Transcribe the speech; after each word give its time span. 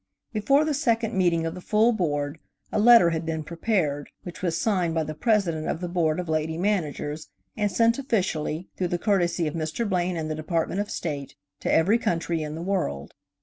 Before 0.33 0.65
the 0.65 0.73
second 0.73 1.13
meeting 1.13 1.45
of 1.45 1.53
the 1.53 1.61
full 1.61 1.91
Board, 1.91 2.39
a 2.71 2.79
letter 2.79 3.11
had 3.11 3.23
been 3.23 3.43
prepared, 3.43 4.09
which 4.23 4.41
was 4.41 4.57
signed 4.57 4.95
by 4.95 5.03
the 5.03 5.13
President 5.13 5.67
of 5.67 5.79
the 5.79 5.87
Board 5.87 6.19
of 6.19 6.27
Lady 6.27 6.57
Managers, 6.57 7.29
and 7.55 7.71
sent 7.71 7.99
officially, 7.99 8.67
through 8.75 8.87
the 8.87 8.97
courtesy 8.97 9.45
of 9.45 9.53
Mr. 9.53 9.87
Blaine 9.87 10.17
and 10.17 10.27
the 10.27 10.33
Department 10.33 10.81
of 10.81 10.89
State, 10.89 11.35
to 11.59 11.71
every 11.71 11.99
country 11.99 12.41
in 12.41 12.55
the 12.55 12.63
world. 12.63 13.13